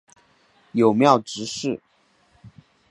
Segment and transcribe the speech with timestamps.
[0.71, 1.79] 友庙执事。